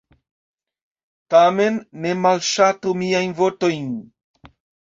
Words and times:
Tamen, 1.33 1.77
ne 2.05 2.15
malŝatu 2.23 2.97
miajn 3.03 3.39
vortojn. 3.43 3.89